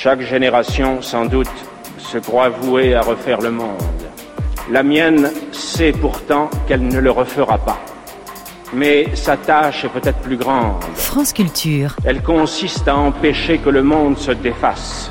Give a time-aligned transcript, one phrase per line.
[0.00, 1.50] Chaque génération, sans doute,
[1.98, 3.82] se croit vouée à refaire le monde.
[4.70, 7.80] La mienne sait pourtant qu'elle ne le refera pas.
[8.72, 10.84] Mais sa tâche est peut-être plus grande.
[10.94, 11.96] France Culture.
[12.04, 15.10] Elle consiste à empêcher que le monde se défasse.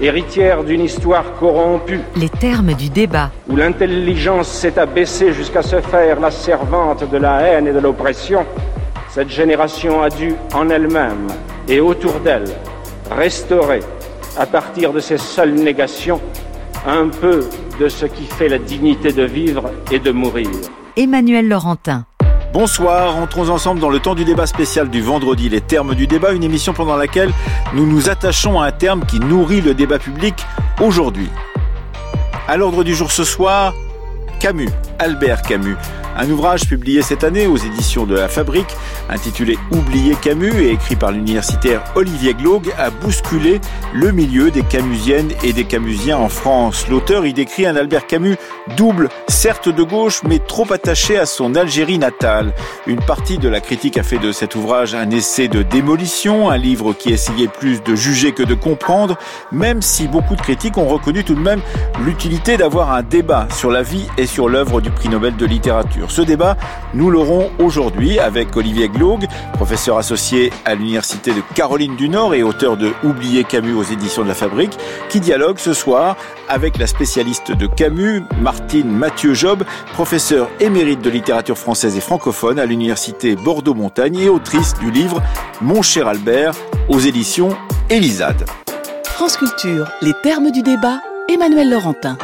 [0.00, 2.00] Héritière d'une histoire corrompue.
[2.16, 3.30] Les termes du débat.
[3.48, 8.44] Où l'intelligence s'est abaissée jusqu'à se faire la servante de la haine et de l'oppression,
[9.08, 11.28] cette génération a dû en elle-même
[11.68, 12.46] et autour d'elle
[13.10, 13.80] restaurer,
[14.38, 16.20] à partir de ses seules négations,
[16.86, 17.44] un peu
[17.78, 20.48] de ce qui fait la dignité de vivre et de mourir.
[20.96, 22.04] Emmanuel Laurentin.
[22.52, 26.32] Bonsoir, entrons ensemble dans le temps du débat spécial du vendredi, les termes du débat,
[26.32, 27.30] une émission pendant laquelle
[27.74, 30.34] nous nous attachons à un terme qui nourrit le débat public
[30.80, 31.28] aujourd'hui.
[32.48, 33.72] À l'ordre du jour ce soir,
[34.40, 35.76] Camus, Albert Camus.
[36.20, 38.76] Un ouvrage publié cette année aux éditions de La Fabrique,
[39.08, 43.58] intitulé Oublier Camus et écrit par l'universitaire Olivier Glaugue, a bousculé
[43.94, 46.88] le milieu des Camusiennes et des Camusiens en France.
[46.90, 48.36] L'auteur y décrit un Albert Camus
[48.76, 52.52] double, certes de gauche, mais trop attaché à son Algérie natale.
[52.86, 56.58] Une partie de la critique a fait de cet ouvrage un essai de démolition, un
[56.58, 59.16] livre qui essayait plus de juger que de comprendre,
[59.52, 61.62] même si beaucoup de critiques ont reconnu tout de même
[62.04, 66.09] l'utilité d'avoir un débat sur la vie et sur l'œuvre du prix Nobel de littérature.
[66.10, 66.56] Ce débat,
[66.92, 72.42] nous l'aurons aujourd'hui avec Olivier Glaugue, professeur associé à l'Université de Caroline du Nord et
[72.42, 74.76] auteur de Oublier Camus aux éditions de la Fabrique,
[75.08, 76.16] qui dialogue ce soir
[76.48, 82.66] avec la spécialiste de Camus, Martine Mathieu-Job, professeur émérite de littérature française et francophone à
[82.66, 85.22] l'Université Bordeaux-Montagne et autrice du livre
[85.60, 86.54] Mon cher Albert
[86.88, 87.50] aux éditions
[87.88, 88.46] Elisade.
[89.04, 92.18] France Culture, les termes du débat, Emmanuel Laurentin.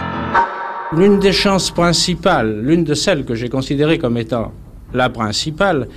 [0.93, 4.53] L'une des chances principales, l'une de celles que j'ai considérées comme étant
[4.95, 5.89] la principale,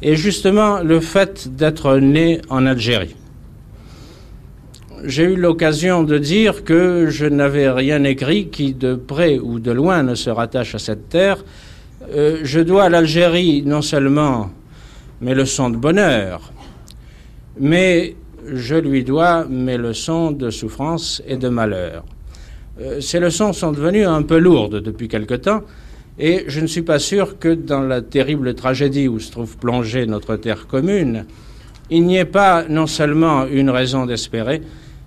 [0.00, 3.16] est justement le fait d'être né en Algérie.
[5.04, 9.72] J'ai eu l'occasion de dire que je n'avais rien écrit qui, de près ou de
[9.72, 11.44] loin, ne se rattache à cette terre.
[12.14, 14.50] Euh, je dois à l'Algérie non seulement
[15.20, 16.52] mes leçons de bonheur,
[17.58, 18.14] mais
[18.46, 22.04] je lui dois mes leçons de souffrance et de malheur.
[22.80, 25.62] Euh, ces leçons sont devenues un peu lourdes depuis quelque temps,
[26.18, 30.06] et je ne suis pas sûr que dans la terrible tragédie où se trouve plongée
[30.06, 31.26] notre terre commune,
[31.90, 34.62] il n'y ait pas non seulement une raison d'espérer,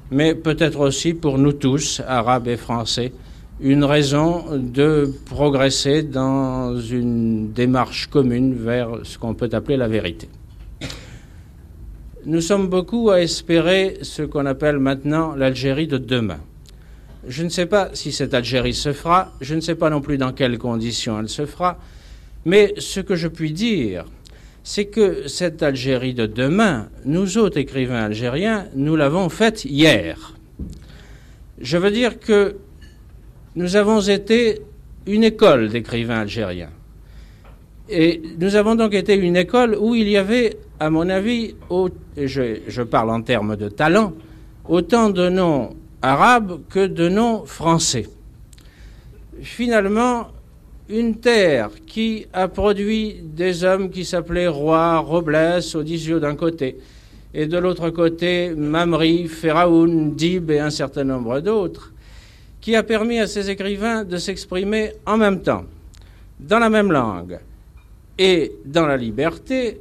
[0.10, 3.14] mais peut-être aussi pour nous tous, Arabes et Français,
[3.62, 10.28] une raison de progresser dans une démarche commune vers ce qu'on peut appeler la vérité.
[12.26, 16.40] Nous sommes beaucoup à espérer ce qu'on appelle maintenant l'Algérie de demain.
[17.28, 20.18] Je ne sais pas si cette Algérie se fera, je ne sais pas non plus
[20.18, 21.78] dans quelles conditions elle se fera,
[22.46, 24.06] mais ce que je puis dire,
[24.64, 30.36] c'est que cette Algérie de demain, nous autres écrivains algériens, nous l'avons faite hier.
[31.60, 32.56] Je veux dire que
[33.56, 34.62] nous avons été
[35.06, 36.72] une école d'écrivains algériens.
[37.90, 41.56] Et nous avons donc été une école où il y avait, à mon avis,
[42.18, 44.14] je, parle en termes de talent,
[44.68, 48.08] autant de noms arabes que de noms français.
[49.42, 50.28] Finalement,
[50.90, 56.78] une terre qui a produit des hommes qui s'appelaient Roi, Robles, Odysio d'un côté,
[57.34, 61.94] et de l'autre côté Mamri, Pharaon, Dib et un certain nombre d'autres,
[62.60, 65.66] qui a permis à ces écrivains de s'exprimer en même temps,
[66.40, 67.40] dans la même langue
[68.18, 69.80] et dans la liberté,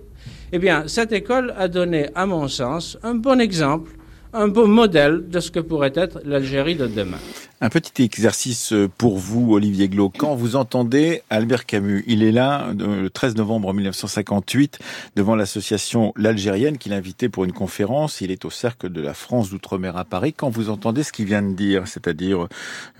[0.53, 3.93] eh bien, cette école a donné, à mon sens, un bon exemple
[4.33, 7.19] un beau modèle de ce que pourrait être l'Algérie de demain.
[7.61, 10.09] Un petit exercice pour vous, Olivier Glo.
[10.09, 14.79] Quand vous entendez Albert Camus, il est là euh, le 13 novembre 1958
[15.15, 18.23] devant l'association L'Algérienne qu'il invitait pour une conférence.
[18.23, 20.33] Il est au cercle de la France d'outre-mer à Paris.
[20.33, 22.49] Quand vous entendez ce qu'il vient de dire, c'est-à-dire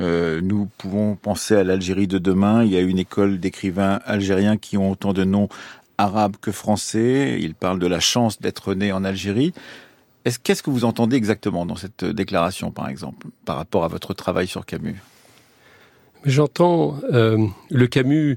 [0.01, 2.63] euh, nous pouvons penser à l'Algérie de demain.
[2.63, 5.49] Il y a une école d'écrivains algériens qui ont autant de noms
[5.97, 7.39] arabes que français.
[7.41, 9.55] Il parle de la chance d'être né en Algérie.
[10.43, 14.47] Qu'est-ce que vous entendez exactement dans cette déclaration, par exemple, par rapport à votre travail
[14.47, 15.01] sur Camus?
[16.25, 18.37] J'entends euh, le Camus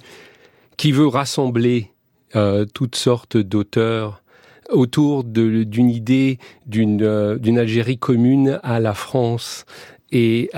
[0.77, 1.91] qui veut rassembler
[2.35, 4.23] euh, toutes sortes d'auteurs
[4.69, 6.39] autour d'une idée
[6.73, 9.65] euh, d'une Algérie commune à la France
[10.11, 10.49] et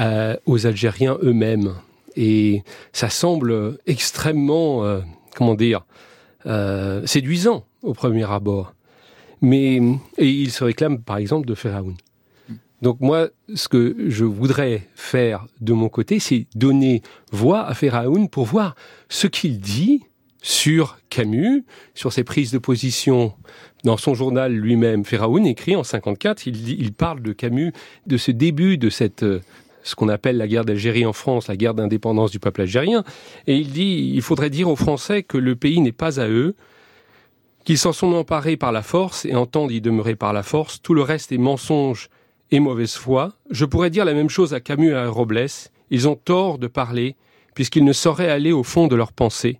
[0.45, 1.73] aux Algériens eux-mêmes.
[2.17, 2.63] Et
[2.93, 4.83] ça semble extrêmement,
[5.33, 5.85] comment dire,
[7.05, 8.73] séduisant au premier abord.
[9.45, 9.79] Mais
[10.17, 11.93] et il se réclame par exemple de Pharaon.
[12.81, 18.25] Donc moi, ce que je voudrais faire de mon côté, c'est donner voix à Pharaon
[18.25, 18.75] pour voir
[19.07, 20.01] ce qu'il dit
[20.41, 21.63] sur Camus,
[21.93, 23.33] sur ses prises de position
[23.83, 25.05] dans son journal lui-même.
[25.05, 27.71] Ferraoun écrit en 54, il, il parle de Camus,
[28.07, 29.41] de ce début de cette euh,
[29.83, 33.03] ce qu'on appelle la guerre d'Algérie en France, la guerre d'indépendance du peuple algérien.
[33.45, 36.55] Et il dit, il faudrait dire aux Français que le pays n'est pas à eux,
[37.65, 40.81] qu'ils s'en sont emparés par la force et entendent y demeurer par la force.
[40.81, 42.09] Tout le reste est mensonge
[42.51, 43.33] et mauvaise foi.
[43.49, 45.47] Je pourrais dire la même chose à Camus et à Robles.
[45.89, 47.15] Ils ont tort de parler,
[47.55, 49.59] puisqu'ils ne sauraient aller au fond de leurs pensées.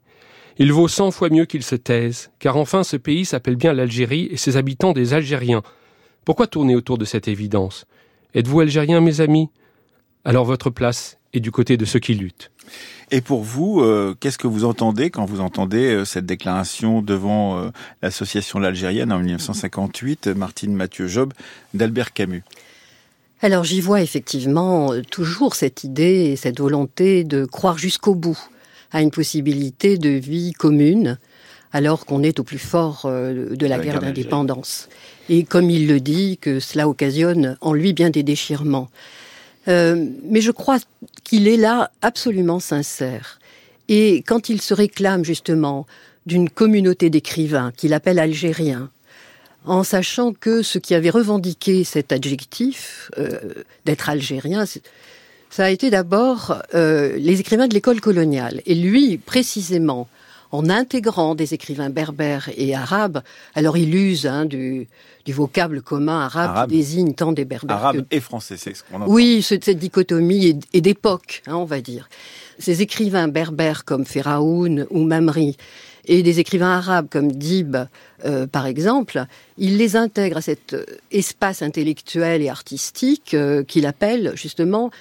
[0.58, 4.30] Il vaut cent fois mieux qu'ils se taisent, car enfin ce pays s'appelle bien l'Algérie
[4.32, 5.64] et ses habitants des Algériens.
[6.24, 7.86] Pourquoi tourner autour de cette évidence?
[8.36, 9.50] Êtes-vous Algériens, mes amis?
[10.26, 12.52] Alors votre place est du côté de ceux qui luttent.
[13.12, 17.60] Et pour vous, euh, qu'est-ce que vous entendez quand vous entendez euh, cette déclaration devant
[17.60, 17.70] euh,
[18.02, 21.32] l'association l'Algérienne en 1958, Martine Mathieu Job,
[21.76, 22.44] d'Albert Camus?
[23.42, 28.40] Alors j'y vois effectivement toujours cette idée et cette volonté de croire jusqu'au bout
[28.92, 31.20] à une possibilité de vie commune,
[31.74, 34.88] alors qu'on est au plus fort de la, guerre d'indépendance.
[35.28, 38.90] Et comme il le dit, que cela occasionne en lui bien des déchirements.
[39.68, 40.78] Euh, mais je crois
[41.24, 43.40] qu'il est là absolument sincère.
[43.88, 45.86] Et quand il se réclame justement
[46.26, 48.90] d'une communauté d'écrivains qu'il appelle algériens,
[49.66, 53.40] en sachant que ce qui avait revendiqué cet adjectif euh,
[53.86, 54.66] d'être algérien,
[55.50, 58.62] ça a été d'abord euh, les écrivains de l'école coloniale.
[58.66, 60.08] Et lui, précisément,
[60.56, 63.22] en intégrant des écrivains berbères et arabes.
[63.54, 64.88] Alors il use hein, du,
[65.28, 69.12] vocable commun arabe, qui désigne tant des berbères arabe et français, c'est ce qu'on entend.
[69.12, 72.10] Oui, cette dichotomie est, d'époque, hein, on va dire.
[72.58, 75.58] Ces écrivains berbères comme Feraoun ou Mamri
[76.08, 77.76] et des écrivains arabes comme Dib,
[78.26, 79.26] euh, par exemple,
[79.58, 84.92] il les intègre à cet euh, espace intellectuel et artistique euh, qu'il appelle justement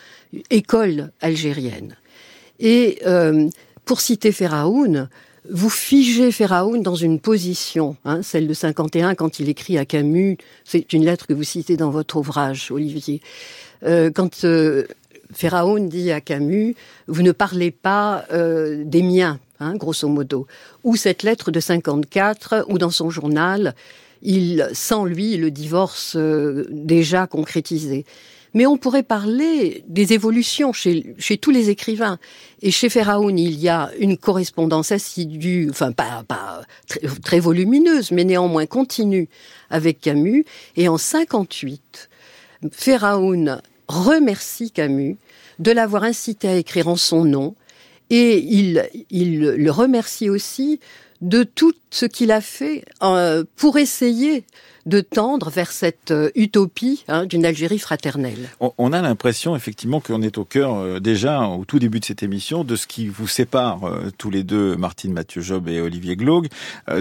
[0.51, 1.97] école algérienne.
[2.59, 3.01] Et
[3.85, 5.09] pour citer Feraoun,
[5.51, 10.39] vous figez Ferraoun dans une position, hein, celle de 51 quand il écrit à Camus,
[10.65, 13.21] c'est une lettre que vous citez dans votre ouvrage, Olivier.
[13.85, 14.87] Euh, quand euh,
[15.81, 16.75] dit à Camus,
[17.09, 20.47] vous ne parlez pas euh, des miens, hein, grosso modo.
[20.83, 23.75] Ou cette lettre de 54, ou dans son journal,
[24.23, 28.07] il sent lui le divorce euh, déjà concrétisé
[28.55, 32.19] mais on pourrait parler des évolutions chez, chez tous les écrivains.
[32.63, 36.63] Et chez Ferraoun, il y a une correspondance assidue, enfin pas, pas
[37.23, 39.29] très, volumineuse, mais néanmoins continue
[39.71, 40.45] avec Camus.
[40.77, 42.09] Et en 58,
[42.71, 45.17] Ferraoun remercie Camus
[45.59, 47.55] de l'avoir incité à écrire en son nom,
[48.11, 50.79] et il, il le remercie aussi
[51.21, 54.45] de tout ce qu'il a fait euh, pour essayer
[54.87, 58.49] de tendre vers cette euh, utopie hein, d'une Algérie fraternelle.
[58.61, 62.23] On, a l'impression effectivement qu'on est au cœur euh, déjà au tout début de cette
[62.23, 63.81] émission de ce qui vous sépare
[64.19, 66.49] tous les deux, Martine Mathieu Job et Olivier Glaug,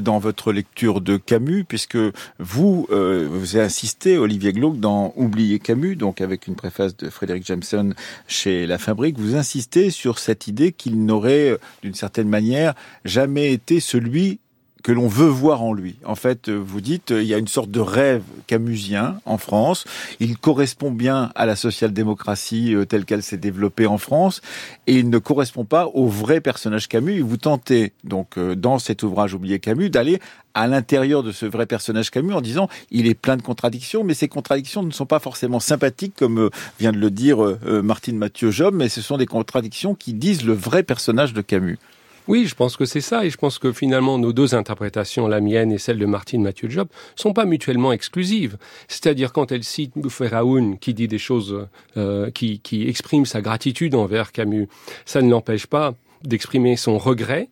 [0.01, 1.97] dans votre lecture de Camus, puisque
[2.39, 7.45] vous vous avez insisté, Olivier Glaug, dans Oublier Camus, donc avec une préface de Frédéric
[7.45, 7.94] Jameson
[8.27, 12.74] chez La Fabrique, vous insistez sur cette idée qu'il n'aurait, d'une certaine manière,
[13.06, 14.39] jamais été celui
[14.83, 15.95] que l'on veut voir en lui.
[16.06, 19.85] En fait, vous dites, il y a une sorte de rêve camusien en France.
[20.19, 24.41] Il correspond bien à la social-démocratie euh, telle qu'elle s'est développée en France,
[24.88, 27.21] et il ne correspond pas au vrai personnage Camus.
[27.21, 30.19] Vous tentez donc euh, dans cet ouvrage Oublié Camus d'aller
[30.53, 34.13] à l'intérieur de ce vrai personnage Camus en disant il est plein de contradictions, mais
[34.13, 36.50] ces contradictions ne sont pas forcément sympathiques, comme euh,
[36.80, 37.38] vient de le dire
[37.83, 41.80] Martine Mathieu Job, mais ce sont des contradictions qui disent le vrai personnage de Camus.
[42.27, 45.42] Oui, je pense que c'est ça, et je pense que finalement nos deux interprétations, la
[45.42, 48.57] mienne et celle de Martine Mathieu Job, sont pas mutuellement exclusives.
[48.87, 53.94] C'est-à-dire quand elle cite Raoun, qui dit des choses, euh, qui, qui exprime sa gratitude
[53.94, 54.69] envers Camus,
[55.06, 57.49] ça ne l'empêche pas d'exprimer son regret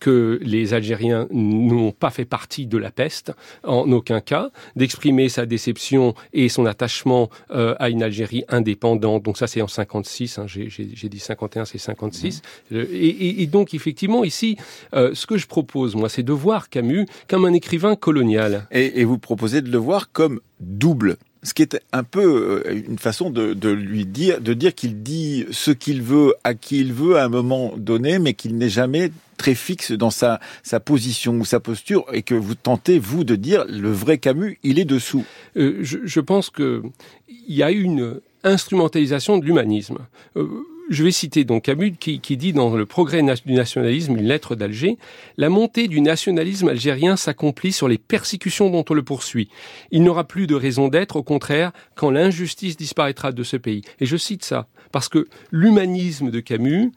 [0.00, 3.32] que les Algériens n'ont pas fait partie de la peste,
[3.62, 9.22] en aucun cas, d'exprimer sa déception et son attachement euh, à une Algérie indépendante.
[9.22, 12.42] Donc ça, c'est en 56, hein, j'ai dit 51, c'est 56.
[12.70, 12.76] Mmh.
[12.76, 14.56] Et, et, donc, effectivement, ici,
[14.94, 18.66] euh, ce que je propose, moi, c'est de voir Camus comme un écrivain colonial.
[18.70, 22.82] Et, et vous proposez de le voir comme double ce qui est un peu euh,
[22.88, 26.92] une façon de, lui dire, de dire qu'il dit ce qu'il veut à qui il
[26.92, 30.40] veut à un moment donné, mais qu'il n'est jamais très fixe dans sa,
[30.84, 34.78] position ou sa posture et que vous tentez, vous, de dire le vrai Camus, il
[34.78, 35.24] est dessous.
[35.56, 36.82] Euh, je, pense que
[37.28, 39.98] il y a une instrumentalisation de l'humanisme.
[40.36, 40.48] Euh,
[40.90, 44.54] je vais citer donc Camus qui, qui dit dans Le progrès du nationalisme, une lettre
[44.54, 44.98] d'Alger,
[45.36, 49.48] la montée du nationalisme algérien s'accomplit sur les persécutions dont on le poursuit.
[49.90, 53.82] Il n'aura plus de raison d'être, au contraire, quand l'injustice disparaîtra de ce pays.
[54.00, 56.92] Et je cite ça parce que l'humanisme de Camus,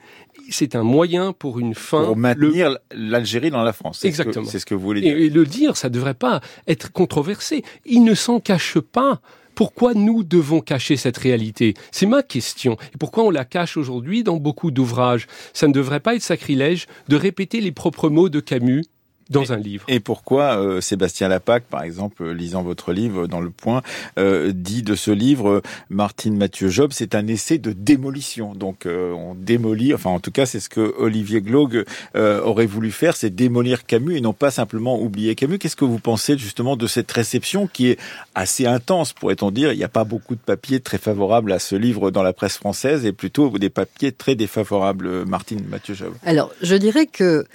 [0.51, 2.05] c'est un moyen pour une fin.
[2.05, 4.05] Pour maintenir l'Algérie dans la France.
[4.05, 4.45] Exactement.
[4.45, 5.17] C'est ce que vous voulez dire.
[5.17, 7.63] Et, le dire, ça ne devrait pas être controversé.
[7.85, 9.19] Il ne s'en cache pas.
[9.57, 11.73] Pourquoi nous devons cacher cette réalité?
[11.89, 12.77] C'est ma question.
[12.93, 15.25] Et pourquoi on la cache aujourd'hui dans beaucoup d'ouvrages?
[15.51, 18.85] Ça ne devrait pas être sacrilège de répéter les propres mots de Camus
[19.29, 19.85] dans un livre.
[19.87, 23.81] Et pourquoi euh, Sébastien Lapac, par exemple, euh, lisant votre livre dans Le Point,
[24.17, 28.53] euh, dit de ce livre, Martine Mathieu Job, c'est un essai de démolition.
[28.53, 33.15] Donc on démolit, enfin en tout cas c'est ce que Olivier Glaugue aurait voulu faire,
[33.15, 35.57] c'est démolir Camus et non pas simplement oublier Camus.
[35.57, 37.99] Qu'est-ce que vous pensez justement de cette réception qui est
[38.35, 39.71] assez intense, pourrait-on dire?
[39.71, 42.57] Il n'y a pas beaucoup de papiers très favorables à ce livre dans la presse
[42.57, 46.13] française et plutôt des papiers très défavorables, Martine Mathieu Job.
[46.23, 47.45] Alors je dirais que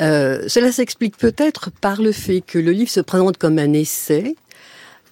[0.00, 4.34] euh, cela s'explique peut-être par le fait que le livre se présente comme un essai,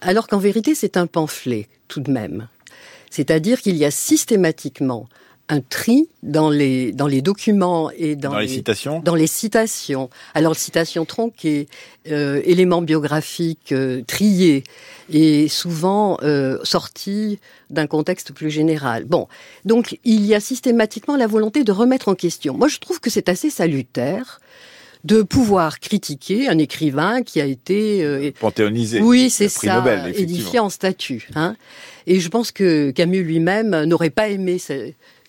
[0.01, 2.49] alors qu'en vérité c'est un pamphlet tout de même.
[3.11, 5.09] C'est-à-dire qu'il y a systématiquement
[5.49, 9.01] un tri dans les dans les documents et dans, les, citations.
[9.01, 10.11] Dans les citations.
[10.35, 11.69] Alors citation tronquée,
[12.11, 14.65] euh, éléments biographiques euh, triés
[15.11, 17.39] et souvent euh, sortis
[17.71, 19.05] d'un contexte plus général.
[19.05, 19.27] Bon,
[19.65, 22.55] donc il y a systématiquement la volonté de remettre en question.
[22.55, 24.41] Moi, je trouve que c'est assez salutaire
[25.05, 29.01] de pouvoir critiquer un écrivain qui a été euh, panthéonisé.
[29.01, 31.29] Oui, c'est ça, édifié en statut.
[31.35, 31.57] Hein.
[32.07, 34.59] Et je pense que Camus lui-même n'aurait pas aimé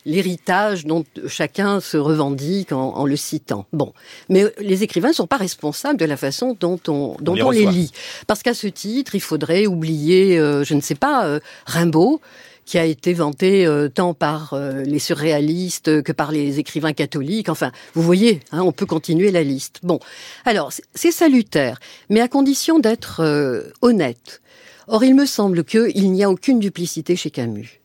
[0.05, 3.65] l'héritage dont chacun se revendique en, le citant.
[3.73, 3.93] Bon,
[4.29, 7.65] mais les écrivains ne sont pas responsables de la façon dont on, dont on, les,
[7.65, 7.91] lit.
[8.27, 12.21] Parce qu'à ce titre, il faudrait oublier, euh, je ne sais pas, euh, Rimbaud,
[12.69, 17.49] qui a été vanté euh, tant par euh, les surréalistes que par les écrivains catholiques.
[17.49, 19.79] Enfin, vous voyez, hein, on peut continuer la liste.
[19.81, 19.99] Bon,
[20.45, 24.41] alors c'est salutaire, mais à condition d'être euh, honnête.
[24.87, 27.81] Or, il me semble qu'il n'y a aucune duplicité chez Camus.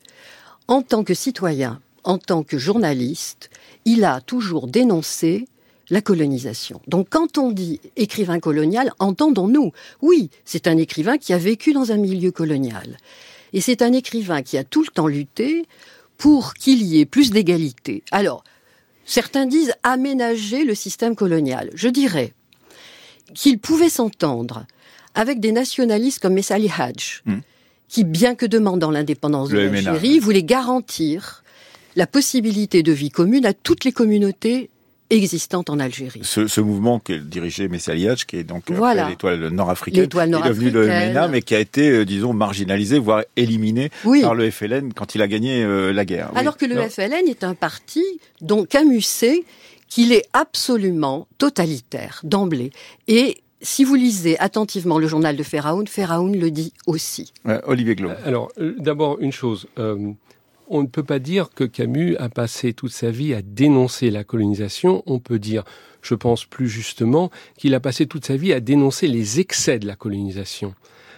[0.68, 3.48] En tant que citoyen, en tant que journaliste,
[3.86, 5.48] il a toujours dénoncé
[5.88, 6.82] la colonisation.
[6.88, 9.72] Donc quand on dit écrivain colonial, entendons-nous,
[10.02, 12.98] oui, c'est un écrivain qui a vécu dans un milieu colonial.
[13.54, 15.64] Et c'est un écrivain qui a tout le temps lutté
[16.18, 18.02] pour qu'il y ait plus d'égalité.
[18.10, 18.44] Alors,
[19.06, 21.70] certains disent aménager le système colonial.
[21.74, 22.34] Je dirais
[23.32, 24.66] qu'il pouvait s'entendre
[25.14, 27.38] avec des nationalistes comme Messali Hadj, hmm.
[27.88, 31.44] qui, bien que demandant l'indépendance de l'Algérie, voulait garantir
[31.96, 34.68] la possibilité de vie commune à toutes les communautés
[35.14, 36.20] existante en Algérie.
[36.22, 41.28] Ce, mouvement que dirigeait Messaliach, qui est donc euh, l'étoile nord-africaine, est devenu le MENA,
[41.28, 43.90] mais qui a été, euh, disons, marginalisé, voire éliminé
[44.22, 46.30] par le FLN quand il a gagné euh, la guerre.
[46.34, 48.04] Alors que le FLN est un parti
[48.40, 49.44] dont Camus sait
[49.88, 52.72] qu'il est absolument totalitaire d'emblée.
[53.06, 57.32] Et si vous lisez attentivement le journal de Ferraoun, Ferraoun le dit aussi.
[57.66, 58.10] Olivier Glo.
[58.24, 59.66] Alors, d'abord, une chose
[60.74, 64.24] on ne peut pas dire que Camus a passé toute sa vie à dénoncer la
[64.24, 65.04] colonisation.
[65.06, 65.62] On peut dire,
[66.02, 69.86] je pense plus justement, qu'il a passé toute sa vie à dénoncer les excès de
[69.86, 70.74] la colonisation.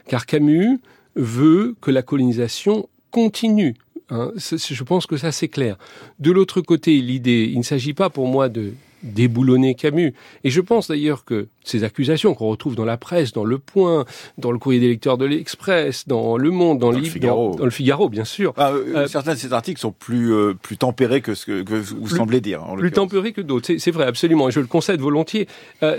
[0.08, 0.78] Car Camus
[1.14, 3.74] veut que la colonisation continue.
[4.10, 4.30] Hein.
[4.36, 5.78] je pense que ça c'est clair.
[6.20, 10.14] De l'autre côté, l'idée, il ne s'agit pas pour moi de déboulonner Camus.
[10.44, 14.04] Et je pense d'ailleurs que ces accusations qu'on retrouve dans la presse, dans Le Point,
[14.38, 17.70] dans le courrier des lecteurs de l'Express, dans Le Monde, dans, le Figaro, dans, le
[17.70, 18.54] Figaro, bien sûr.
[18.56, 21.74] Ah, euh, euh, certains de ces articles sont plus euh, plus tempérés que ce que,
[21.74, 22.64] vous semblez dire.
[22.78, 24.48] plus tempérés que d'autres, c'est vrai, absolument.
[24.48, 25.48] Et je le concède volontiers.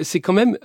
[0.01, 0.57] c'est quand même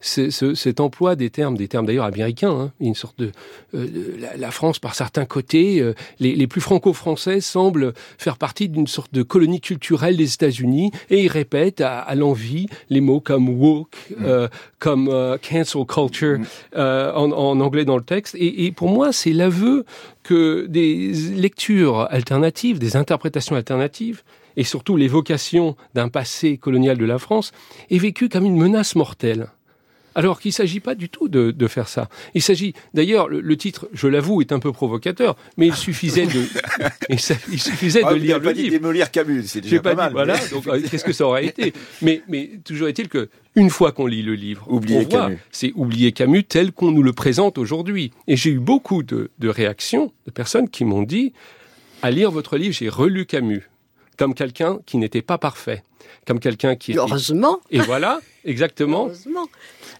[0.00, 3.32] cet emploi des termes, des termes d'ailleurs américains, hein, une sorte de
[3.72, 5.82] la, France par certains côtés,
[6.18, 11.22] les, les, plus franco-français semblent faire partie d'une sorte de colonie culturelle des États-Unis et
[11.22, 14.24] ils répètent à, à l'envie les mots comme woke, Mm.
[14.24, 16.44] Euh, comme euh, cancel culture mm.
[16.76, 18.34] euh, en, en, anglais dans le texte.
[18.34, 19.84] Et, et pour moi, c'est l'aveu
[20.22, 24.22] que des lectures alternatives, des interprétations alternatives,
[24.56, 27.52] et surtout l'évocation d'un passé colonial de la France,
[27.90, 29.48] est vécue comme une menace mortelle.
[30.14, 32.08] Alors qu'il ne s'agit pas du tout de, de faire ça.
[32.34, 36.42] Il s'agit, d'ailleurs, le, titre, je l'avoue, est un peu provocateur, mais il suffisait de,
[37.08, 37.20] il,
[37.60, 38.64] suffisait ah, de lire le livre.
[38.64, 40.12] Dit démolir Camus, c'est déjà pas, mal.
[40.12, 41.72] voilà, donc euh, qu'est-ce que ça aurait été?
[42.02, 45.06] Mais, mais toujours est-il que une fois qu'on lit le livre, oublier
[45.50, 48.12] c'est oublier Camus tel qu'on nous le présente aujourd'hui.
[48.26, 51.32] Et j'ai eu beaucoup de, de réactions de personnes qui m'ont dit,
[52.02, 53.69] à lire votre livre, j'ai relu Camus
[54.20, 55.82] comme quelqu'un qui n'était pas parfait,
[56.26, 59.06] comme quelqu'un qui heureusement et voilà Exactement.
[59.06, 59.46] Heureusement.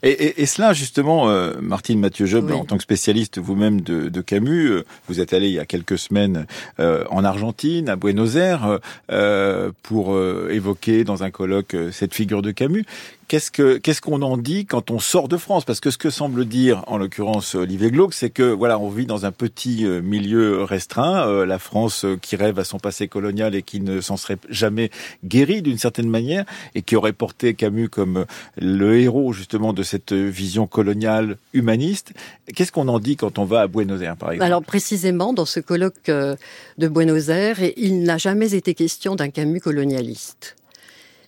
[0.03, 2.55] Et, et, et, cela, justement, euh, Martine Mathieu Job, Oui.
[2.55, 5.67] en tant que spécialiste vous-même de, de Camus, euh, vous êtes allé il y a
[5.67, 6.47] quelques semaines
[6.79, 8.79] euh, en Argentine, à Buenos Aires,
[9.13, 12.87] euh, pour euh, évoquer dans un colloque euh, cette figure de Camus.
[13.31, 15.65] Qu'est-ce que qu'est-ce qu'on en dit quand on sort de France?
[15.65, 19.07] Parce que ce que semble dire, en l'occurrence Olivier Glauque, c'est que voilà, on vit
[19.07, 21.29] dans un petit euh, milieu restreint.
[21.29, 24.39] euh, la France euh, qui rêve à son passé colonial et qui ne s'en serait
[24.49, 24.91] jamais
[25.25, 26.45] guérie d'une certaine manière,
[26.75, 28.27] et qui aurait porté Camus comme
[28.61, 32.13] le héros justement de cette vision coloniale humaniste.
[32.55, 34.47] Qu'est-ce qu'on en dit quand on va à Buenos Aires, par exemple?
[34.47, 36.35] Alors précisément, dans ce colloque euh,
[36.79, 40.57] de Buenos Aires, il n'a jamais été question d'un Camus colonialiste,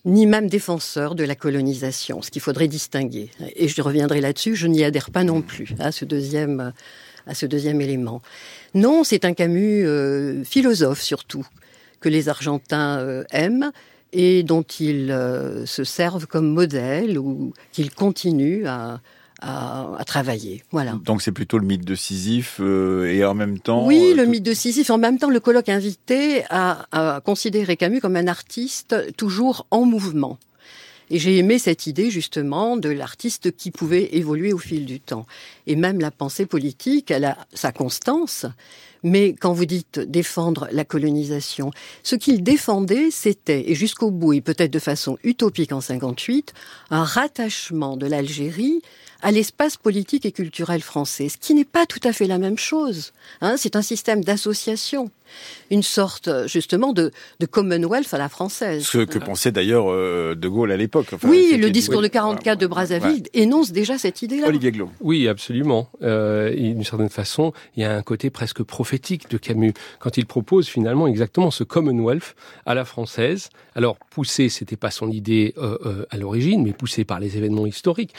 [0.05, 3.31] ni même défenseur de la colonisation, ce qu'il faudrait distinguer.
[3.55, 6.73] Et je reviendrai là-dessus, je n'y adhère pas non plus à ce deuxième,
[7.27, 8.21] à ce deuxième élément.
[8.75, 11.47] Non, c'est un Camus euh, philosophe surtout,
[12.01, 13.71] que les Argentins euh, aiment
[14.13, 19.01] et dont ils euh, se servent comme modèle ou qu'ils continuent à,
[19.43, 20.63] à, à travailler.
[20.71, 20.99] Voilà.
[21.05, 23.85] Donc c'est plutôt le mythe de Sisyphe euh, et en même temps.
[23.87, 24.89] Oui, euh, le tout- mythe de Sisyphe.
[24.91, 29.85] En même temps, le colloque invité à, à considérer Camus comme un artiste toujours en
[29.85, 30.39] mouvement.
[31.11, 35.27] Et j'ai aimé cette idée justement de l'artiste qui pouvait évoluer au fil du temps.
[35.67, 38.47] Et même la pensée politique, elle a sa constance.
[39.03, 41.71] Mais quand vous dites défendre la colonisation,
[42.05, 46.55] ce qu'il défendait, c'était, et jusqu'au bout, et peut-être de façon utopique en 58,
[46.91, 48.81] un rattachement de l'Algérie
[49.23, 52.59] à l'espace politique et culturel français, ce qui n'est pas tout à fait la même
[52.59, 53.13] chose.
[53.41, 55.11] Hein, c'est un système d'association,
[55.71, 58.85] une sorte justement de, de Commonwealth à la française.
[58.85, 61.07] Ce que pensait d'ailleurs euh, De Gaulle à l'époque.
[61.13, 64.49] Enfin, oui, le discours oui, de 44 de Brazzaville énonce déjà cette idée-là.
[64.49, 64.91] Olivier Glau.
[65.01, 65.89] Oui, absolument.
[66.03, 70.27] Euh, d'une certaine façon, il y a un côté presque prophétique de Camus quand il
[70.27, 72.35] propose finalement exactement ce Commonwealth
[72.67, 73.51] à la française.
[73.75, 77.67] Alors poussé, c'était pas son idée euh, euh, à l'origine, mais poussé par les événements
[77.67, 78.15] historiques.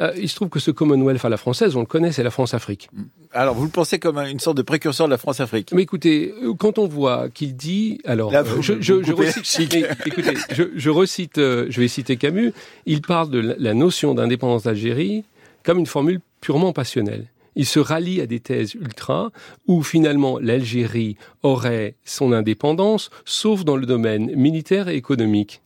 [0.00, 2.30] Euh, il se trouve que ce Commonwealth à la française, on le connaît, c'est la
[2.30, 2.88] France-Afrique.
[3.32, 5.70] Alors vous le pensez comme un- une sorte de précurseur de la France-Afrique?
[5.74, 9.44] Mais écoutez, euh, quand on voit qu'il dit, alors Là, euh, vous- je, vous recite,
[9.44, 9.72] chic.
[9.74, 12.52] mais écoutez, je, je recite, euh, je vais citer Camus.
[12.86, 15.24] Il parle de la notion d'indépendance d'Algérie
[15.62, 17.26] comme une formule purement passionnelle.
[17.54, 19.30] Il se rallie à des thèses ultra
[19.66, 25.60] où finalement l'Algérie aurait son indépendance, sauf dans le domaine militaire et économique.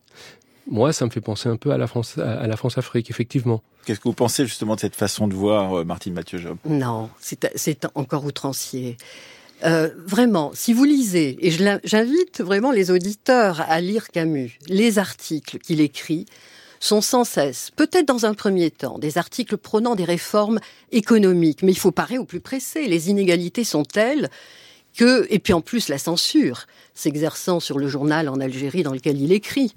[0.69, 3.63] Moi, ça me fait penser un peu à la France, à la France-Afrique, effectivement.
[3.85, 6.57] Qu'est-ce que vous pensez justement de cette façon de voir euh, Martine Mathieu Job?
[6.65, 8.97] Non, c'est c'est encore outrancier.
[9.65, 11.51] Euh, vraiment, si vous lisez, et
[11.85, 16.27] j'invite vraiment les auditeurs à lire Camus, les articles qu'il écrit
[16.79, 20.61] sont sans cesse, peut-être dans un premier temps, des articles prônant des réformes
[20.93, 22.87] économiques, mais il faut parer au plus pressé.
[22.87, 24.29] Les inégalités sont telles
[24.95, 29.21] que, et puis en plus la censure s'exerçant sur le journal en Algérie dans lequel
[29.21, 29.73] il écrit.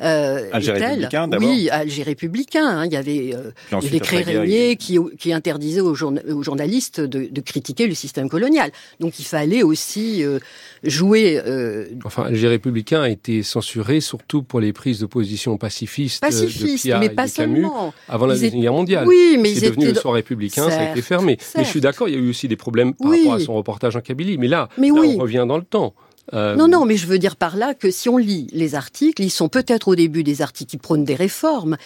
[0.00, 2.66] Euh, Alger est telle- républicain, d'abord Oui, Alger républicain.
[2.66, 3.50] hein, il y avait euh,
[3.90, 8.28] décret après-guerre, Régnier qui, qui interdisait aux, journa- aux journalistes de, de critiquer le système
[8.28, 8.70] colonial.
[9.00, 10.38] Donc il fallait aussi euh,
[10.82, 16.24] jouer euh, Enfin, Alger républicain a été censuré surtout pour les prises de position pacifistes,
[16.24, 17.94] euh, de Pia mais et de pas Camus seulement.
[18.08, 19.06] avant la Deuxième Guerre mondiale.
[19.06, 21.38] Oui, mais c'est devenu le soir républicain, ça a été Certes, fermé.
[21.56, 23.18] Mais je suis d'accord, il y a eu aussi des problèmes par Oui.
[23.20, 24.38] rapport à son reportage en Kabylie.
[24.38, 25.14] Mais là, Mais là, oui.
[25.18, 25.94] on revient dans le temps.
[26.32, 29.22] Euh, Non, non, mais je veux dire par là que si on lit les articles,
[29.22, 31.76] ils sont peut-être au début des articles qui prônent des réformes,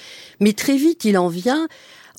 [0.41, 1.69] mais très vite il en vient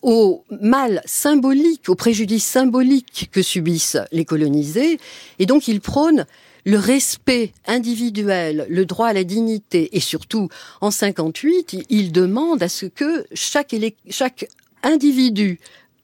[0.03, 4.99] au mal symbolique, au préjudice symbolique que subissent les colonisés,
[5.39, 6.25] et donc il prône
[6.65, 10.49] le respect individuel, le droit à la dignité, et surtout,
[10.81, 13.73] en 58, il- il demande à ce que chaque,
[14.09, 14.47] chaque
[14.83, 15.59] individu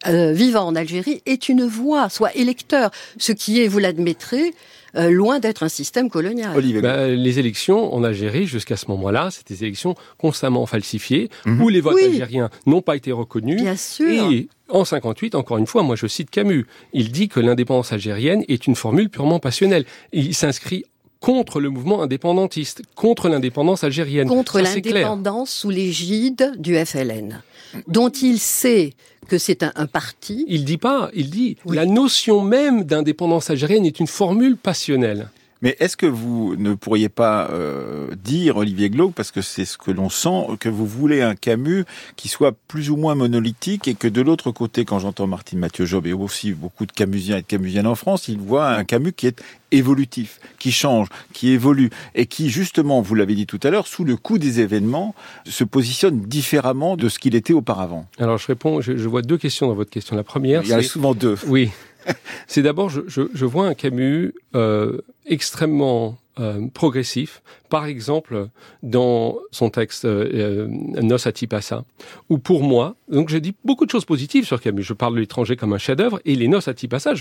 [0.05, 4.53] euh, vivant en Algérie ait une voix, soit électeur, ce qui est, vous l'admettrez,
[4.95, 6.55] euh, loin d'être un système colonial.
[6.55, 11.61] Olivier bah, les élections en Algérie, jusqu'à ce moment-là, c'était des élections constamment falsifiées, Mhm.
[11.61, 12.05] où les votes Oui.
[12.05, 13.61] algériens n'ont pas été reconnus.
[13.61, 14.31] Bien sûr.
[14.31, 18.43] Et en 58, encore une fois, moi je cite Camus, il dit que l'indépendance algérienne
[18.47, 19.85] est une formule purement passionnelle.
[20.11, 20.85] Il s'inscrit
[21.19, 24.27] contre le mouvement indépendantiste, contre l'indépendance algérienne.
[24.27, 27.41] contre l'indépendance sous l'égide du FLN,
[27.87, 28.93] dont il sait
[29.27, 30.45] que c'est un, un parti.
[30.47, 31.75] Il dit pas, il dit Oui.
[31.75, 35.29] la notion même d'indépendance algérienne est une formule passionnelle.
[35.63, 39.77] Mais est-ce que vous ne pourriez pas euh, dire, Olivier Glauque, parce que c'est ce
[39.77, 41.85] que l'on sent, que vous voulez un Camus
[42.17, 45.85] qui soit plus ou moins monolithique et que de l'autre côté, quand j'entends Martine Mathieu
[45.85, 49.13] Job et aussi beaucoup de Camusiens et de Camusiennes en France, ils voient un Camus
[49.13, 53.69] qui est évolutif, qui change, qui évolue et qui justement, vous l'avez dit tout à
[53.69, 58.05] l'heure, sous le coup des événements, se positionne différemment de ce qu'il était auparavant.
[58.19, 60.17] Alors je réponds, je, je vois deux questions dans votre question.
[60.17, 61.37] La première, Il y en a souvent deux.
[61.47, 61.71] oui,
[62.47, 68.47] c'est d'abord je, je, je vois un Camus euh, extrêmement euh, progressif, par exemple
[68.81, 71.85] dans son texte euh, Nos Atipassa,
[72.29, 75.19] où pour moi, donc je dis beaucoup de choses positives sur Camus, je parle de
[75.19, 77.13] l'étranger comme un chef-d'œuvre, et les Nos Atipassa,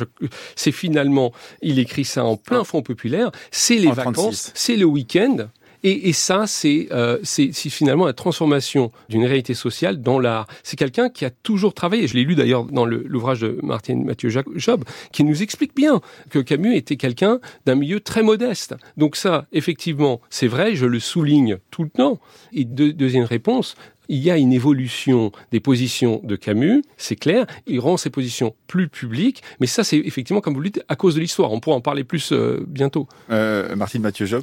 [0.56, 5.48] c'est finalement, il écrit ça en plein front populaire, c'est les vacances, c'est le week-end,
[5.82, 10.46] et, et ça, c'est euh, finalement la transformation d'une réalité sociale dans l'art.
[10.62, 12.06] C'est quelqu'un qui a toujours travaillé.
[12.06, 16.38] Je l'ai lu d'ailleurs dans l'ouvrage de Martine Mathieu Job, qui nous explique bien que
[16.38, 18.74] Camus était quelqu'un d'un milieu très modeste.
[18.96, 22.20] Donc ça, effectivement, c'est vrai, je le souligne tout le temps.
[22.52, 23.74] Et deuxième réponse,
[24.08, 27.46] il y a une évolution des positions de Camus, c'est clair.
[27.66, 30.96] Il rend ses positions plus publiques, mais ça, c'est effectivement, comme vous le dites, à
[30.96, 31.52] cause de l'histoire.
[31.52, 33.08] On pourra en parler plus euh, bientôt.
[33.30, 34.42] Euh, Martine Mathieu Job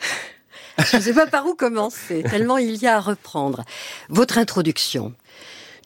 [0.78, 3.64] je ne sais pas par où commencer, tellement il y a à reprendre.
[4.08, 5.12] Votre introduction.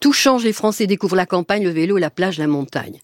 [0.01, 2.99] Tout change, les Français découvrent la campagne, le vélo, la plage, la montagne.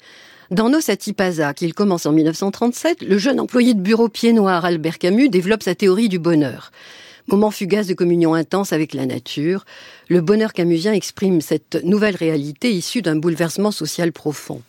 [0.52, 4.98] Dans Nos Satipaza, qu'il commence en 1937, le jeune employé de bureau pied noir Albert
[4.98, 6.72] Camus développe sa théorie du bonheur.
[7.28, 9.66] Moment fugace de communion intense avec la nature,
[10.08, 14.62] le bonheur camusien exprime cette nouvelle réalité issue d'un bouleversement social profond.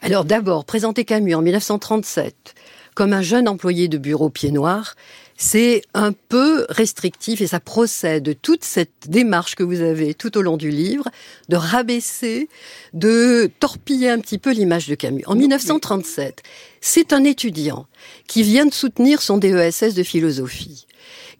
[0.00, 2.54] Alors d'abord, présenter Camus en 1937
[2.94, 4.94] comme un jeune employé de bureau pied noir,
[5.36, 8.22] c'est un peu restrictif et ça procède.
[8.22, 11.08] De toute cette démarche que vous avez tout au long du livre
[11.48, 12.48] de rabaisser,
[12.92, 15.24] de torpiller un petit peu l'image de Camus.
[15.26, 16.42] En 1937,
[16.80, 17.86] c'est un étudiant
[18.26, 20.86] qui vient de soutenir son DESS de philosophie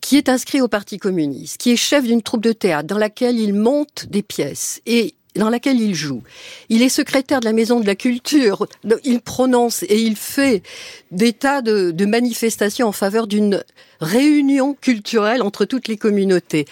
[0.00, 3.38] qui est inscrit au Parti communiste, qui est chef d'une troupe de théâtre dans laquelle
[3.38, 4.83] il monte des pièces.
[4.85, 6.23] Et dans laquelle il joue.
[6.68, 8.66] Il est secrétaire de la Maison de la Culture.
[9.05, 10.62] Il prononce et il fait
[11.11, 13.62] des tas de, manifestations en faveur d'une
[14.01, 16.66] réunion culturelle entre toutes les communautés.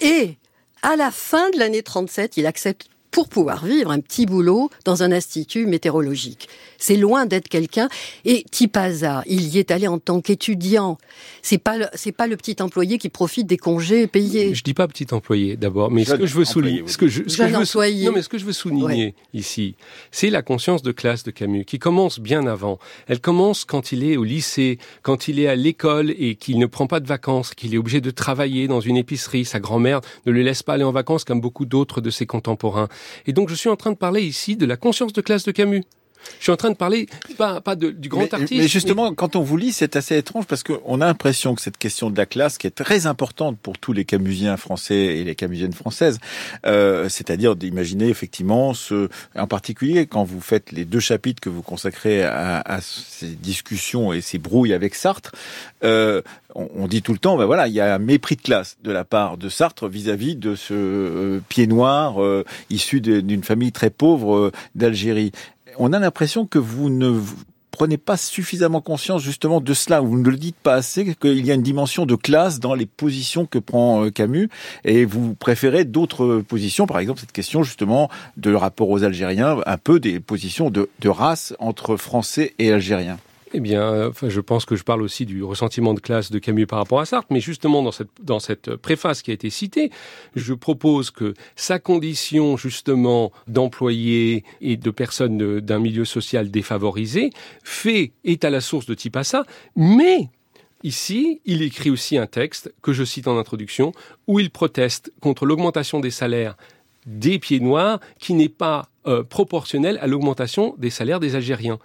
[0.00, 0.36] Et
[0.82, 5.02] à la fin de l'année 37, il accepte pour pouvoir vivre un petit boulot dans
[5.02, 6.50] un institut météorologique.
[6.76, 7.88] C'est loin d'être quelqu'un.
[8.26, 10.98] Et Tipaza, il y est allé en tant qu'étudiant.
[11.40, 14.54] C'est pas c'est pas le petit employé qui profite des congés payés.
[14.54, 17.22] Je dis pas petit employé d'abord, mais ce que je veux souligner, ce que je,
[17.26, 19.76] ce que je veux, non mais ce que je veux souligner ici,
[20.10, 22.78] c'est la conscience de classe de Camus qui commence bien avant.
[23.06, 26.66] Elle commence quand il est au lycée, quand il est à l'école et qu'il ne
[26.66, 29.46] prend pas de vacances, qu'il est obligé de travailler dans une épicerie.
[29.46, 32.88] Sa grand-mère ne le laisse pas aller en vacances comme beaucoup d'autres de ses contemporains.
[33.26, 35.52] Et donc je suis en train de parler ici de la conscience de classe de
[35.52, 35.84] Camus.
[36.38, 38.52] Je suis en train de parler pas, pas de, du grand artiste.
[38.52, 41.78] Mais justement, quand on vous lit, c'est assez étrange parce qu'on a l'impression que cette
[41.78, 45.34] question de la classe, qui est très importante pour tous les camusiens français et les
[45.34, 46.18] camusiennes françaises,
[46.66, 51.62] euh, c'est-à-dire d'imaginer effectivement ce, en particulier quand vous faites les deux chapitres que vous
[51.62, 55.32] consacrez à, à ces discussions et ces brouilles avec Sartre,
[55.84, 56.22] euh,
[56.56, 58.90] on, dit tout le temps, ben voilà, il y a un mépris de classe de
[58.90, 63.90] la part de Sartre vis-à-vis de ce euh, pied noir euh, issu d'une famille très
[63.90, 65.32] pauvre euh, d'Algérie.
[65.78, 67.20] On a l'impression que vous ne
[67.70, 71.50] prenez pas suffisamment conscience justement de cela, vous ne le dites pas assez, qu'il y
[71.50, 74.48] a une dimension de classe dans les positions que prend Camus,
[74.84, 78.08] et vous préférez d'autres positions, par exemple cette question justement
[78.38, 83.18] de rapport aux Algériens, un peu des positions de race entre Français et Algériens.
[83.52, 86.80] Eh bien, je pense que je parle aussi du ressentiment de classe de Camus par
[86.80, 87.82] rapport à Sartre, mais justement
[88.20, 89.90] dans cette, préface qui a été citée,
[90.34, 97.30] je propose que sa condition justement d'employé et de personne d'un milieu social défavorisé
[97.62, 99.44] fait est à la source de Tipasa,
[99.76, 100.28] mais
[100.82, 103.92] Ici, il écrit aussi un texte que je cite en introduction
[104.26, 106.54] où il proteste contre l'augmentation des salaires
[107.06, 111.78] des pieds noirs qui n'est pas euh, proportionnelle à l'augmentation des salaires des Algériens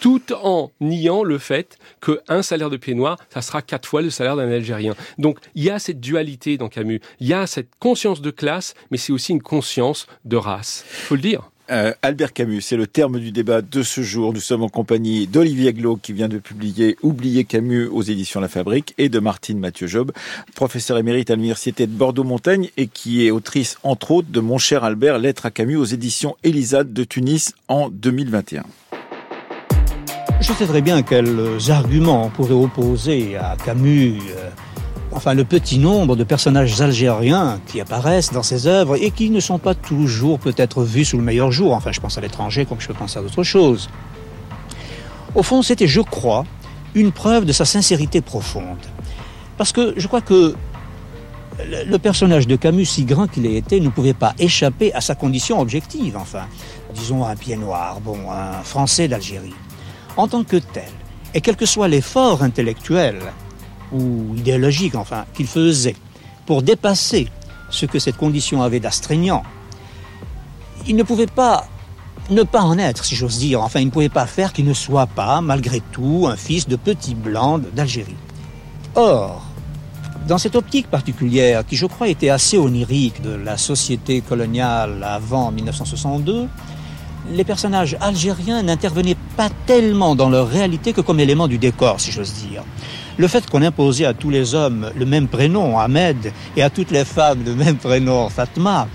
[0.00, 4.10] tout en niant le fait qu'un salaire de pied noir, ça sera quatre fois le
[4.10, 4.94] salaire d'un Algérien.
[5.18, 8.74] Donc il y a cette dualité dans Camus, il y a cette conscience de classe,
[8.90, 10.84] mais c'est aussi une conscience de race.
[10.86, 11.50] Faut le dire.
[11.70, 14.32] Euh, Albert Camus, c'est le terme du débat de ce jour.
[14.32, 18.48] Nous sommes en compagnie d'Olivier Glo qui vient de publier Oublier Camus aux éditions La
[18.48, 20.12] Fabrique et de Martine Mathieu Job,
[20.54, 24.84] professeur émérite à l'université de Bordeaux-Montaigne et qui est autrice entre autres de Mon cher
[24.84, 28.62] Albert, lettre à Camus aux éditions Elisade de Tunis en 2021.
[30.38, 34.50] Je sais très bien quels arguments on pourrait opposer à Camus, euh,
[35.12, 39.40] enfin le petit nombre de personnages algériens qui apparaissent dans ses œuvres et qui ne
[39.40, 41.72] sont pas toujours peut-être vus sous le meilleur jour.
[41.72, 43.88] Enfin, je pense à l'étranger comme je peux penser à d'autres choses.
[45.34, 46.44] Au fond, c'était, je crois,
[46.94, 48.78] une preuve de sa sincérité profonde.
[49.56, 50.54] Parce que je crois que
[51.58, 55.14] le personnage de Camus, si grand qu'il ait été, ne pouvait pas échapper à sa
[55.14, 56.46] condition objective, enfin.
[56.94, 59.52] Disons un pied noir, bon, un Français d'Algérie
[60.16, 60.90] en tant que tel,
[61.34, 63.16] et quel que soit l'effort intellectuel
[63.92, 65.96] ou idéologique, enfin, qu'il faisait
[66.46, 67.28] pour dépasser
[67.70, 69.42] ce que cette condition avait d'astreignant,
[70.86, 71.66] il ne pouvait pas
[72.30, 73.62] ne pas en être, si j'ose dire.
[73.62, 76.76] Enfin, il ne pouvait pas faire qu'il ne soit pas, malgré tout, un fils de
[76.76, 78.16] petit blanc d'Algérie.
[78.94, 79.42] Or,
[80.26, 85.52] dans cette optique particulière, qui je crois était assez onirique de la société coloniale avant
[85.52, 86.48] 1962,
[87.32, 92.12] les personnages algériens n'intervenaient pas tellement dans leur réalité que comme élément du décor, si
[92.12, 92.62] j'ose dire.
[93.18, 96.90] Le fait qu'on imposait à tous les hommes le même prénom, Ahmed, et à toutes
[96.90, 98.88] les femmes le même prénom, Fatma,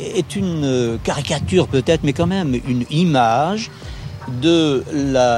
[0.00, 3.70] est une caricature peut-être, mais quand même une image
[4.42, 4.84] de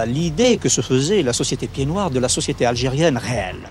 [0.07, 3.71] l'idée que se faisait la société pied noir de la société algérienne réelle.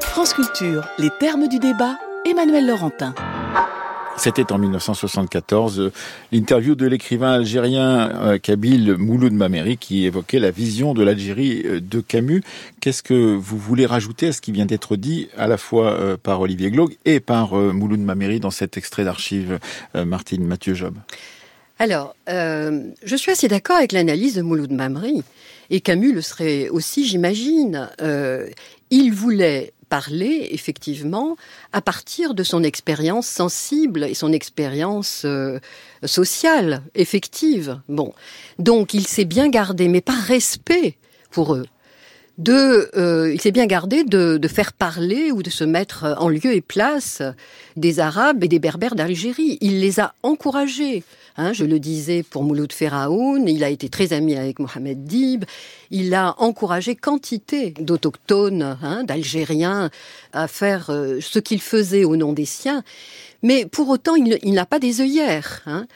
[0.00, 1.96] France Culture, les termes du débat,
[2.28, 3.14] Emmanuel Laurentin.
[4.16, 5.92] C'était en 1974 euh,
[6.30, 11.80] l'interview de l'écrivain algérien euh, kabyle Mouloud Mameri qui évoquait la vision de l'Algérie euh,
[11.80, 12.42] de Camus.
[12.80, 16.40] Qu'est-ce que vous voulez rajouter à ce qui vient d'être dit à la fois par
[16.40, 19.58] Olivier Glog et par Mouloud Mameri dans cet extrait d'archives
[19.94, 20.94] Martine Mathieu Job?
[21.78, 25.22] Alors, je suis assez d'accord avec l'analyse de Mouloud Mameri,
[25.68, 27.90] et Camus le serait aussi, j'imagine.
[28.90, 31.36] il voulait parler effectivement
[31.74, 35.58] à partir de son expérience sensible et son expérience euh,
[36.04, 37.80] sociale, effective.
[37.88, 38.14] Bon,
[38.58, 40.96] donc il s'est bien gardé, mais par respect
[41.30, 41.66] pour eux.
[42.40, 46.30] De, euh, il s'est bien gardé de, de, faire parler ou de se mettre en
[46.30, 47.20] lieu et place
[47.76, 49.58] des Arabes et des Berbères d'Algérie.
[49.60, 51.04] Il les a encouragés.
[51.36, 55.44] Hein, je le disais pour Mouloud Feraoun, il a été très ami avec Mohamed Dib,
[55.90, 59.90] il a encouragé quantité d'autochtones, hein, d'Algériens
[60.32, 62.82] à faire euh, ce qu'il faisait au nom des siens,
[63.42, 65.62] mais pour autant il, n'a pas des œillères.
[65.66, 65.86] Hein.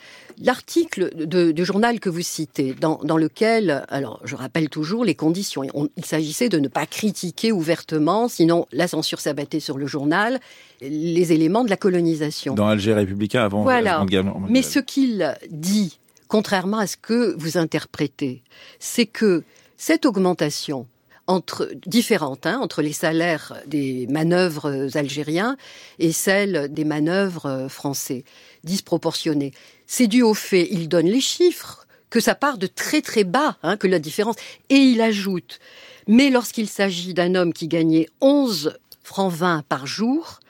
[0.42, 5.62] L'article du journal que vous citez, dans, lequel, alors je rappelle toujours les conditions,
[5.97, 10.40] il s'agissait de ne pas critiquer ouvertement, sinon la censure s'abattait sur le journal,
[10.81, 12.55] les éléments de la colonisation.
[12.55, 14.05] Dans Alger républicain avant, voilà.
[14.49, 18.42] Mais ce qu'il dit, contrairement à ce que vous interprétez,
[18.79, 19.44] c'est que
[19.77, 20.87] cette augmentation
[21.26, 25.56] entre différentes, hein, entre les salaires des manœuvres algériens
[25.98, 28.24] et celles des manœuvres français,
[28.62, 29.52] disproportionnées.
[29.87, 33.56] C'est dû au fait, il donne les chiffres, que ça part de très très bas,
[33.62, 34.37] hein, que la différence,
[34.68, 35.58] et il ajoute,
[36.06, 40.40] mais lorsqu'il s'agit d'un homme qui gagnait 11 francs 20 par jour,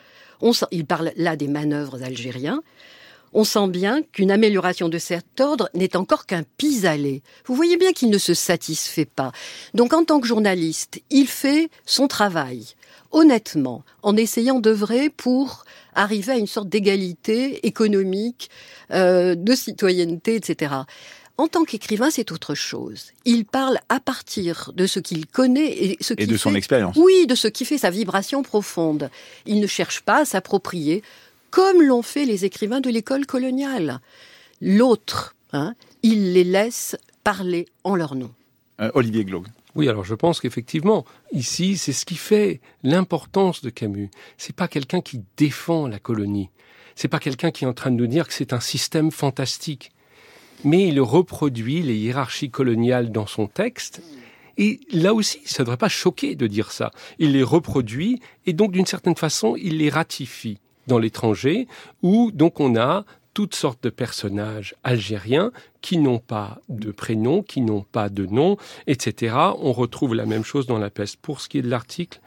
[0.71, 2.63] il parle là des manœuvres algériens,
[3.35, 7.23] on sent bien qu'une amélioration de cet ordre n'est encore qu'un pis-aller.
[7.47, 9.33] Vous voyez bien qu'il ne se satisfait pas.
[9.75, 12.75] Donc en tant que journaliste, il fait son travail,
[13.11, 18.51] honnêtement, en essayant d'œuvrer pour arriver à une sorte d'égalité économique,
[18.93, 20.75] euh, de citoyenneté, etc.
[21.37, 23.07] En tant qu'écrivain, c'est autre chose.
[23.25, 26.97] Il parle à partir de ce qu'il connaît et ce et de son expérience.
[26.97, 29.11] Oui, de ce qui fait sa vibration profonde.
[29.45, 31.03] Il ne cherche pas à s'approprier
[31.55, 34.01] comme l'ont fait les écrivains de l'école coloniale.
[34.61, 38.33] L'autre, hein, il les laisse parler en leur nom.
[38.81, 39.47] Euh, Olivier Glog.
[39.77, 44.11] Oui, alors je pense qu'effectivement, ici, c'est ce qui fait l'importance de Camus.
[44.37, 46.51] C'est pas quelqu'un qui défend la colonie.
[46.97, 49.93] C'est pas quelqu'un qui est en train de nous dire que c'est un système fantastique.
[50.65, 54.03] Mais il reproduit les hiérarchies coloniales dans son texte.
[54.59, 56.91] Et là aussi, ça ne devrait pas choquer de dire ça.
[57.21, 61.67] Il les reproduit et donc d'une certaine façon, il les ratifie dans l'étranger,
[62.03, 65.51] où donc on a toutes sortes de personnages algériens
[65.83, 69.35] qui n'ont pas de prénom, qui n'ont pas de nom, etc.
[69.59, 71.17] On retrouve la même chose dans la peste.
[71.17, 72.21] Pour ce qui est de l'article,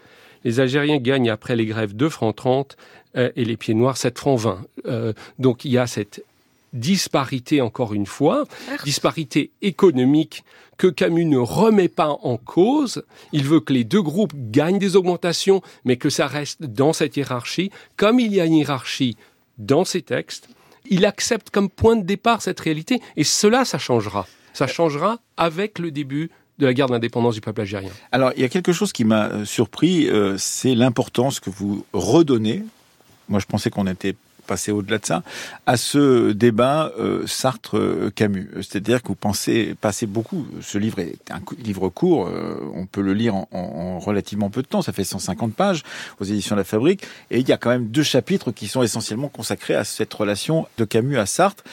[0.44, 2.78] les Algériens gagnent après les grèves 2 francs 30
[3.16, 4.62] euh, et les pieds noirs 7 francs 20.
[4.86, 6.24] Euh, donc il y a cette
[6.80, 8.46] disparité encore une fois,
[8.84, 10.44] disparité économique
[10.78, 13.04] que Camus ne remet pas en cause.
[13.32, 17.18] Il veut que les deux groupes gagnent des augmentations, mais que ça reste dans cette
[17.18, 17.72] hiérarchie.
[17.98, 19.18] Comme il y a une hiérarchie
[19.58, 20.50] dans ces textes,
[20.90, 24.28] il accepte comme point de départ cette réalité, et cela, ça changera.
[24.54, 27.92] Ça changera avec le début de la guerre d'indépendance du peuple algérien.
[28.12, 31.86] Alors, il y a quelque chose qui m'a euh, surpris, euh, c'est l'importance que vous
[31.94, 32.64] redonnez.
[33.30, 34.16] Moi, je pensais qu'on était
[34.48, 35.24] passer au-delà de ça,
[35.66, 38.50] à ce débat euh, Sartre-Camus.
[38.56, 43.02] C'est-à-dire que vous pensez, passez beaucoup, ce livre est un livre court, euh, on peut
[43.02, 45.84] le lire en, en, relativement peu de temps, ça fait 150 pages
[46.20, 48.82] aux éditions de la Fabrique, et il y a quand même deux chapitres qui sont
[48.82, 51.64] essentiellement consacrés à cette relation de Camus à Sartre.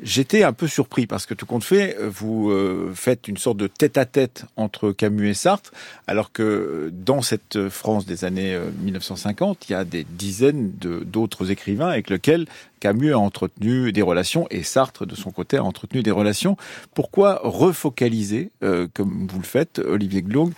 [0.00, 3.66] J'étais un peu surpris parce que tout compte fait, vous euh, faites une sorte de
[3.66, 5.72] tête-à-tête entre Camus et Sartre,
[6.06, 11.50] alors que dans cette France des années 1950, euh, il y a des dizaines d'autres
[11.50, 12.46] écrivains avec lesquels
[12.78, 16.56] Camus a entretenu des relations et Sartre, de son côté, a entretenu des relations.
[16.94, 20.52] Pourquoi refocaliser, euh, comme vous le faites, Olivier Glog,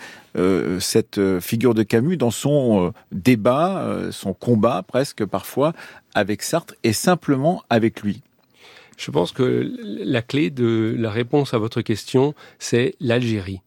[0.79, 5.73] cette figure de Camus dans son débat, son combat presque parfois
[6.13, 8.21] avec Sartre et simplement avec lui?
[9.01, 13.61] Je pense que la clé de la réponse à votre question, c'est l'Algérie.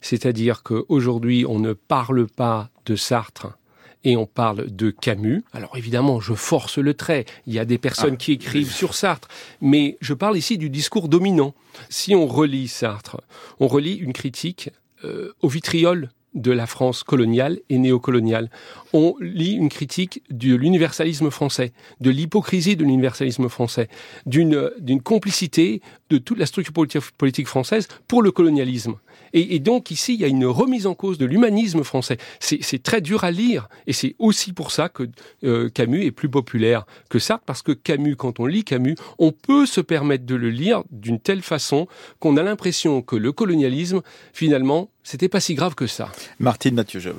[0.00, 3.56] C'est-à-dire qu'aujourd'hui, on ne parle pas de Sartre
[4.02, 5.44] et on parle de Camus.
[5.52, 7.24] Alors évidemment, je force le trait.
[7.46, 9.28] Il y a des personnes qui écrivent sur Sartre,
[9.60, 11.54] mais je parle ici du discours dominant.
[11.88, 13.20] Si on relit Sartre,
[13.60, 14.70] on relit une critique
[15.04, 18.50] euh, au vitriol de la France coloniale et néocoloniale.
[18.92, 23.88] On lit une critique de l'universalisme français, de l'hypocrisie de l'universalisme français,
[24.26, 26.72] d'une complicité de toute la structure
[27.16, 28.96] politique française pour le colonialisme.
[29.32, 32.18] Et, et, donc ici, il y a une remise en cause de l'humanisme français.
[32.40, 35.08] C'est très dur à lire, et c'est aussi pour ça que
[35.44, 39.32] euh, Camus est plus populaire que Sartre, parce que Camus, quand on lit Camus, on
[39.32, 41.86] peut se permettre de le lire d'une telle façon
[42.18, 46.10] qu'on a l'impression que le colonialisme, finalement, c'était pas si grave que ça.
[46.38, 47.16] Martine Mathieu Job.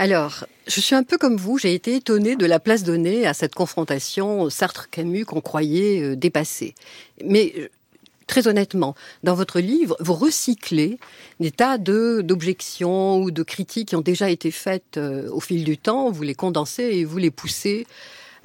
[0.00, 3.34] Alors, je suis un peu comme vous, j'ai été étonnée de la place donnée à
[3.34, 6.74] cette confrontation Sartre-Camus qu'on croyait euh, dépassée.
[7.24, 7.52] Mais
[8.28, 10.98] très honnêtement, dans votre livre, vous recyclez
[11.40, 15.76] des tas d'objections ou de critiques qui ont déjà été faites euh, au fil du
[15.76, 17.86] temps, vous les condensez et vous les poussez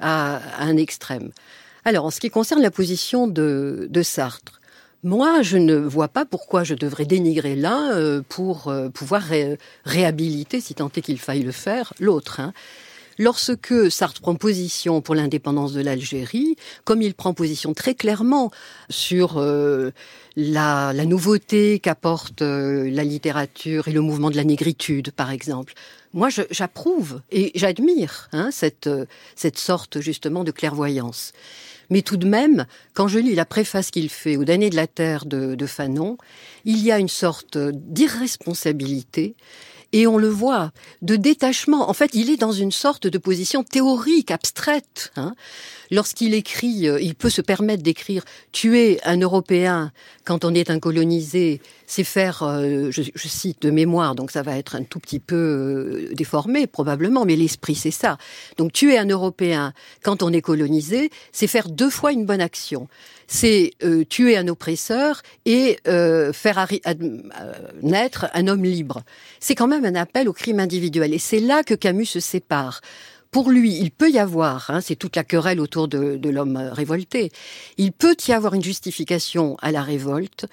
[0.00, 1.30] à, un extrême.
[1.84, 4.60] Alors, en ce qui concerne la position de, de Sartre,
[5.04, 9.22] moi, je ne vois pas pourquoi je devrais dénigrer l'un euh, pour euh, pouvoir
[9.84, 12.40] réhabiliter, si tant est qu'il faille le faire, l'autre.
[12.40, 12.54] Hein.
[13.18, 18.50] Lorsque Sartre prend position pour l'indépendance de l'Algérie, comme il prend position très clairement
[18.90, 19.90] sur euh,
[20.36, 25.74] la, nouveauté qu'apporte euh, la littérature et le mouvement de la négritude, par exemple,
[26.12, 31.32] moi j'approuve et j'admire hein, cette, euh, cette sorte justement de clairvoyance.
[31.90, 34.86] Mais tout de même, quand je lis la préface qu'il fait au Damné de la
[34.86, 36.16] Terre de, de Fanon,
[36.64, 39.36] il y a une sorte d'irresponsabilité
[39.94, 41.88] et on le voit, de détachement.
[41.88, 45.12] En fait, il est dans une sorte de position théorique, abstraite.
[45.14, 45.36] Hein.
[45.92, 49.92] Lorsqu'il écrit, euh, il peut se permettre d'écrire tuer un Européen
[50.24, 54.58] quand on est un colonisé, c'est faire, euh, je, cite de mémoire, donc ça va
[54.58, 55.36] être un tout petit peu
[56.10, 58.18] euh, déformé probablement, mais l'esprit c'est ça.
[58.56, 62.88] Donc tuer un Européen quand on est colonisé, c'est faire deux fois une bonne action
[63.26, 69.02] c'est euh, tuer un oppresseur et euh, faire euh, naître un homme libre.
[69.40, 71.14] C'est quand même un appel au crime individuel.
[71.14, 72.80] Et c'est là que Camus se sépare.
[73.30, 76.56] Pour lui, il peut y avoir, hein, c'est toute la querelle autour de, de l'homme
[76.56, 77.32] révolté,
[77.78, 80.46] il peut y avoir une justification à la révolte,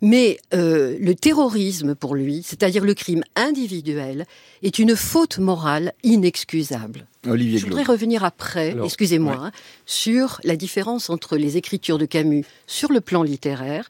[0.00, 4.26] mais euh, le terrorisme, pour lui, c'est-à-dire le crime individuel,
[4.62, 7.06] est une faute morale inexcusable.
[7.26, 9.52] Olivier Je voudrais revenir après, excusez-moi, hein,
[9.84, 13.88] sur la différence entre les écritures de Camus sur le plan littéraire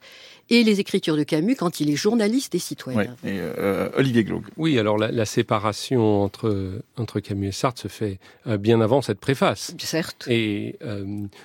[0.51, 3.15] et les écritures de Camus quand il est journaliste et citoyen.
[3.23, 4.43] et euh, Olivier Glaug.
[4.57, 9.19] Oui, alors la, séparation entre, entre Camus et Sartre se fait euh, bien avant cette
[9.19, 9.73] préface.
[9.79, 10.27] Certes.
[10.27, 10.77] Et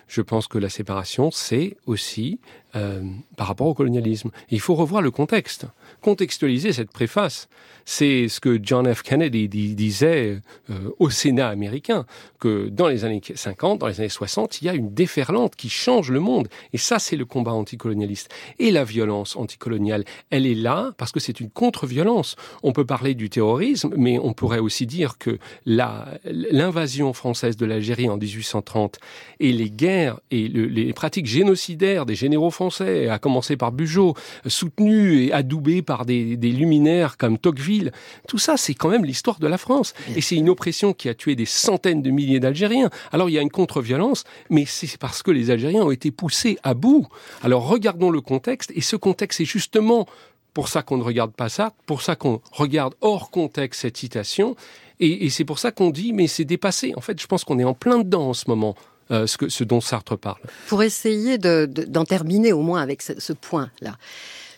[0.09, 2.41] je pense que la séparation, c'est aussi
[2.77, 3.01] euh,
[3.37, 4.31] par rapport au colonialisme.
[4.51, 5.67] il faut revoir le contexte,
[6.07, 7.49] contextualiser cette préface.
[7.85, 9.03] C'est ce que John F.
[9.03, 10.41] Kennedy disait
[10.71, 12.07] euh, au Sénat américain,
[12.39, 15.69] que dans les années 50, dans les années 60, il y a une déferlante qui
[15.69, 16.49] change le monde.
[16.73, 18.29] Et ça, c'est le combat anticolonialiste.
[18.61, 22.37] Et la violence anticoloniale, elle est là parce que c'est une contre-violence.
[22.63, 28.09] On peut parler du terrorisme, mais on pourrait aussi dire que l'invasion française de l'Algérie
[28.09, 28.99] en 1830
[29.41, 34.15] et les guerres et les pratiques génocidaires des généraux français à commencer par Bugeaud,
[34.47, 37.93] soutenu et adoubé par des, luminaires comme Tocqueville.
[38.29, 39.95] Tout ça, c'est quand même l'histoire de la France.
[40.15, 42.91] Et c'est une oppression qui a tué des centaines de milliers d'Algériens.
[43.13, 46.59] Alors il y a une contre-violence, mais c'est parce que les Algériens ont été poussés
[46.63, 47.07] à bout.
[47.43, 50.07] Alors regardons le contexte, et ce contexte est justement
[50.55, 54.57] pour ça qu'on ne regarde pas ça, pour ça qu'on regarde hors contexte cette citation,
[55.01, 56.93] et, et c'est pour ça qu'on dit mais c'est dépassé.
[56.97, 58.75] En fait, je pense qu'on est en plein dedans en ce moment.
[59.13, 60.41] Euh, ce, que, ce dont Sartre parle.
[60.67, 63.97] Pour essayer d'en terminer au moins avec ce, point-là,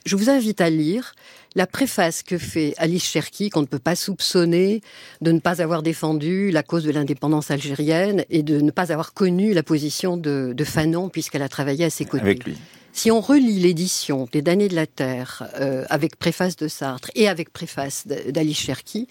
[0.08, 1.14] je vous invite à lire
[1.54, 4.80] la préface que fait Alice Cherki, qu'on ne peut pas soupçonner
[5.20, 9.12] de ne pas avoir défendu la cause de l'indépendance algérienne et de ne pas avoir
[9.12, 12.22] connu la position de, Fanon puisqu'elle a travaillé à ses côtés.
[12.22, 12.56] Avec lui.
[12.92, 17.28] Si on relit l'édition des Damnés de la Terre euh, avec préface de Sartre et
[17.28, 19.06] avec préface d'Alice Cherki,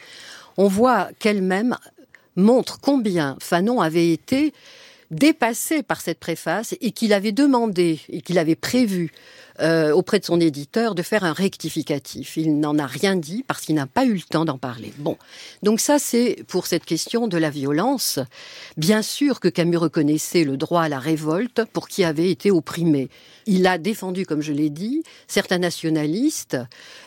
[0.58, 1.78] on voit qu'elle-même
[2.36, 4.52] montre combien Fanon avait été
[5.12, 9.12] dépassé par cette préface et qu'il avait demandé et qu'il avait prévu
[9.62, 12.38] euh, auprès de son éditeur de faire un rectificatif.
[12.38, 14.94] Il n'en a rien dit parce qu'il n'a pas eu le temps d'en parler.
[14.98, 15.18] Bon,
[15.64, 18.20] donc ça c'est pour cette question de la violence.
[18.78, 23.10] Bien sûr que Camus reconnaissait le droit à la révolte pour qui avait été opprimé.
[23.48, 26.58] Il a défendu, comme je l'ai dit, certains nationalistes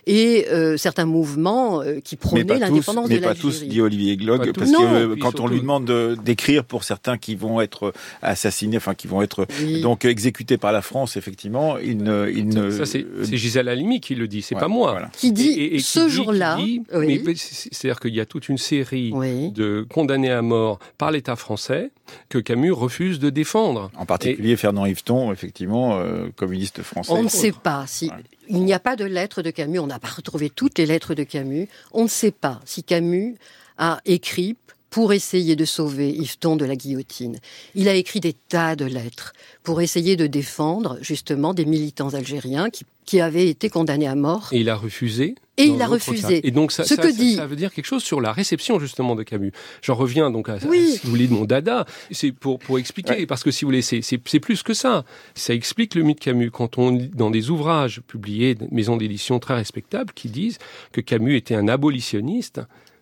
[0.07, 3.21] et euh, certains mouvements euh, qui prônaient l'indépendance de l'Algérie.
[3.21, 7.19] Mais pas tous, dit Olivier Glog, parce que quand on lui demande d'écrire pour certains
[7.19, 9.47] qui vont être assassinés, enfin qui vont être
[9.83, 12.71] donc exécutés par la France, effectivement, il ne il ne...
[12.71, 15.01] Ça, c'est Gisèle Halimi qui le dit, c'est pas moi.
[15.13, 16.59] Qui dit ce jour-là.
[16.91, 19.13] C'est-à-dire qu'il y a toute une série
[19.55, 21.91] de condamnés à mort par l'État français
[22.29, 23.91] que Camus refuse de défendre.
[23.97, 27.13] En particulier Fernand Yveton, effectivement, euh, communiste français.
[27.13, 28.11] On ne sait pas si.
[28.49, 31.15] Il n'y a pas de lettres de Camus, on n'a pas retrouvé toutes les lettres
[31.15, 31.69] de Camus.
[31.93, 33.37] On ne sait pas si Camus
[33.79, 34.57] a écrit
[34.91, 37.39] pour essayer de sauver Yveton de la guillotine.
[37.75, 39.33] Il a écrit des tas de lettres
[39.63, 44.49] pour essayer de défendre justement des militants algériens qui, qui avaient été condamnés à mort.
[44.53, 46.47] Et il a refusé et il a refusé.
[46.47, 47.35] Et donc ça, Ce que dit...
[47.35, 49.53] ça, veut dire quelque chose sur la réception justement de Camus.
[49.83, 50.93] J'en reviens donc à, oui.
[50.93, 51.85] si vous voulez de mon dada.
[52.11, 55.05] C'est pour pour expliquer parce que si vous voulez c'est c'est plus que ça.
[55.35, 60.13] Ça explique le mythe Camus quand on dans des ouvrages publiés, maisons d'édition très respectables,
[60.15, 60.59] qui disent
[60.93, 62.61] que Camus était un abolitionniste.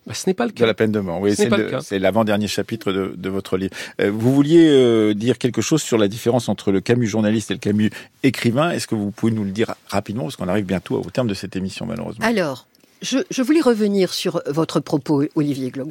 [0.09, 0.65] Bah, ce n'est pas le cas.
[0.65, 3.75] De la peine de mort, oui, c'est l'avant-dernier chapitre de, de, votre livre.
[4.01, 7.55] Euh, vous vouliez euh, dire quelque chose sur la différence entre le Camus journaliste et
[7.55, 7.91] le Camus
[8.23, 8.71] écrivain.
[8.71, 11.35] Est-ce que vous pouvez nous le dire rapidement, parce qu'on arrive bientôt au terme de
[11.35, 12.67] cette émission, malheureusement Alors,
[13.03, 15.91] je, je voulais revenir sur votre propos, Olivier Glog.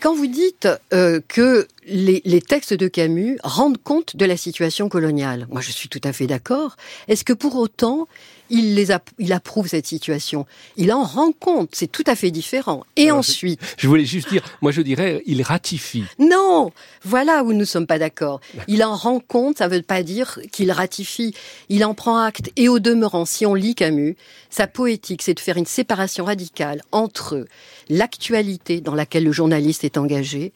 [0.00, 4.88] Quand vous dites euh, que les, les, textes de Camus rendent compte de la situation
[4.88, 6.76] coloniale, moi je suis tout à fait d'accord.
[7.08, 8.06] Est-ce que pour autant
[8.50, 10.46] il, les il approuve cette situation?
[10.76, 12.84] Il en rend compte, c'est tout à fait différent.
[12.96, 13.60] Et ensuite...
[13.78, 16.04] Je, voulais juste dire, moi je dirais, il ratifie.
[16.18, 16.72] Non
[17.04, 18.40] Voilà où nous ne sommes pas d'accord.
[18.68, 21.34] Il en rend compte, ça ne veut pas dire qu'il ratifie.
[21.68, 22.50] Il en prend acte.
[22.56, 24.16] Et au demeurant, si on lit Camus,
[24.50, 27.46] sa poétique, c'est de faire une séparation radicale entre
[27.88, 30.52] l'actualité dans laquelle le journaliste est engagé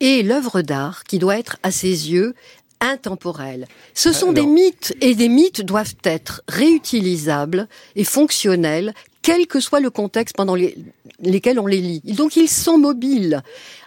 [0.00, 2.34] et l'œuvre d'art qui doit être à ses yeux
[2.80, 3.66] intemporel.
[3.94, 9.80] Ce sont des mythes et des mythes doivent être réutilisables et fonctionnels quel que soit
[9.80, 10.76] le contexte pendant les,
[11.20, 12.00] lesquels on les lit.
[12.16, 13.42] Donc ils sont mobiles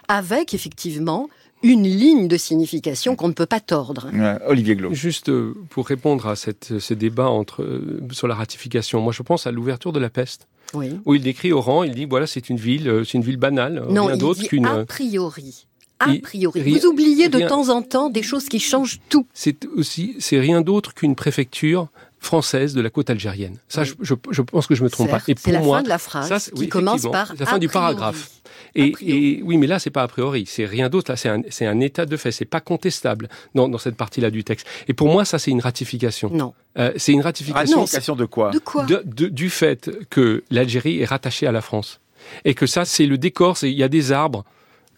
[0.08, 1.28] avec effectivement
[1.64, 4.10] une ligne de signification qu'on ne peut pas tordre.
[4.46, 4.92] Olivier Glo.
[4.92, 9.22] Juste euh, pour répondre à cette, ce débat entre, euh, sur la ratification, moi je
[9.22, 10.46] pense à l'ouverture de la peste.
[10.74, 10.90] Oui.
[11.06, 13.84] Où il décrit Oran, il dit voilà c'est une ville, euh, c'est une ville banale,
[13.88, 14.66] non, rien d'autre qu'une.
[14.66, 15.66] A priori
[16.10, 16.60] a priori.
[16.62, 19.26] Vous oubliez de temps en temps des choses qui changent tout.
[19.32, 21.88] C'est aussi, c'est rien d'autre qu'une préfecture
[22.24, 23.58] française de la côte algérienne.
[23.68, 25.20] Ça, je, je, pense que je me trompe pas.
[25.28, 28.30] Et pour la fin de la phrase qui commence par la fin du paragraphe.
[28.74, 31.12] Et, et, oui, mais là, c'est pas a priori, c'est rien d'autre.
[31.12, 34.30] Là, c'est un, c'est un état de fait, c'est pas contestable dans, dans cette partie-là
[34.30, 34.66] du texte.
[34.88, 36.30] Et pour moi, ça, c'est une ratification.
[36.30, 36.54] Non.
[36.78, 37.80] Euh, c'est une ratification.
[37.80, 38.50] Ratification de quoi?
[38.50, 38.86] De quoi?
[39.04, 42.00] Du fait que l'Algérie est rattachée à la France
[42.44, 43.56] et que ça, c'est le décor.
[43.62, 44.44] Il y a des arbres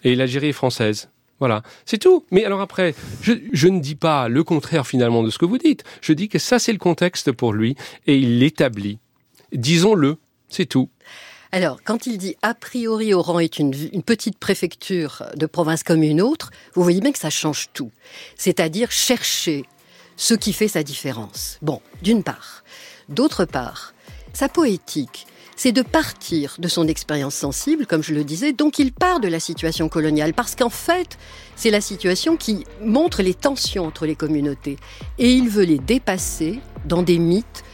[0.04, 1.08] et l'Algérie est française.
[1.38, 2.24] Voilà, c'est tout.
[2.30, 5.84] Mais alors après, je, ne dis pas le contraire finalement de ce que vous dites.
[6.00, 7.76] Je dis que ça c'est le contexte pour lui
[8.06, 8.98] et il l'établit.
[9.52, 10.16] Disons-le,
[10.48, 10.88] c'est tout.
[11.52, 13.72] Alors, quand il dit a priori Oran est une,
[14.02, 17.92] petite préfecture de province comme une autre, vous voyez bien que ça change tout.
[18.36, 19.64] C'est-à-dire chercher
[20.16, 21.58] ce qui fait sa différence.
[21.62, 22.64] Bon, d'une part.
[23.08, 23.94] D'autre part,
[24.32, 25.26] sa poétique,
[25.56, 29.28] c'est de partir de son expérience sensible, comme je le disais, donc il part de
[29.28, 31.18] la situation coloniale, parce qu'en fait,
[31.56, 34.76] c'est la situation qui montre les tensions entre les communautés,
[35.18, 37.64] et il veut les dépasser dans des mythes.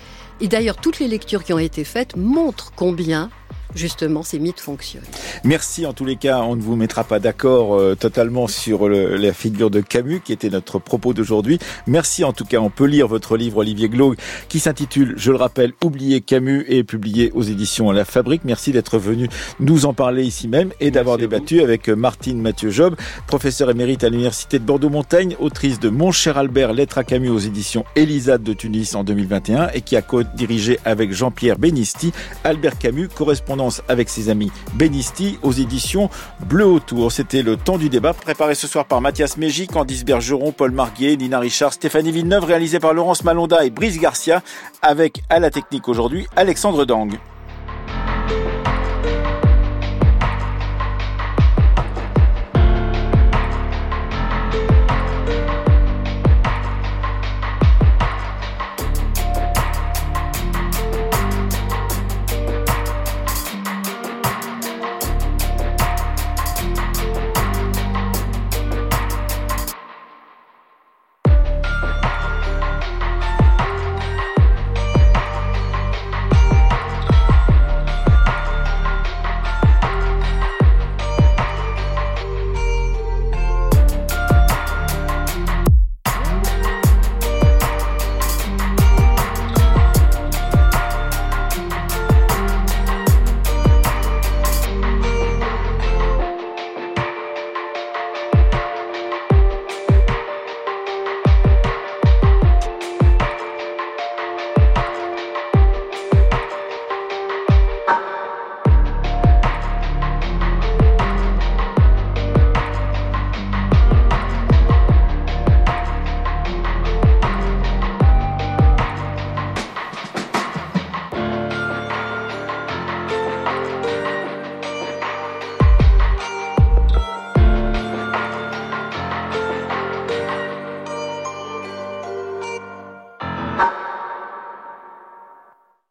[0.41, 3.31] Et d'ailleurs, toutes les lectures qui ont été faites montrent combien
[3.75, 5.03] justement ces mythes fonctionnent.
[5.45, 9.33] Merci en tous les cas, on ne vous mettra pas d'accord euh, totalement sur la
[9.33, 11.59] figure de Camus qui était notre propos d'aujourd'hui.
[11.87, 14.17] Merci en tout cas, on peut lire votre livre Olivier Glaug
[14.49, 18.43] qui s'intitule, je le rappelle, Oublier Camus et publié aux éditions La Fabrique.
[18.45, 19.29] Merci d'être venu
[19.61, 22.97] nous en parler ici même et d'avoir débattu avec Martine Mathieu Job,
[23.27, 27.39] professeur émérite à l'université de Bordeaux-Montaigne, autrice de Mon cher Albert, lettre à Camus aux
[27.39, 32.13] éditions Elisade de Tunis en 2021 et qui a co-dirigé avec Jean-Pierre Benisti
[32.45, 36.11] Albert Camus, correspondant avec ses amis Benisti aux éditions
[36.47, 37.13] Bleu Autour.
[37.13, 41.17] C'était le temps du débat préparé ce soir par Mathias Mégy, Candice Bergeron, Paul Marguet,
[41.17, 44.43] Nina Richard, Stéphanie Villeneuve, réalisé par Laurence Malonda et Brice Garcia,
[44.83, 47.19] avec à la technique aujourd'hui Alexandre Dang.